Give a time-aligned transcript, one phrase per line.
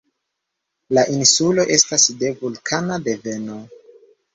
[0.99, 3.65] La insulo estas de vulkana deveno.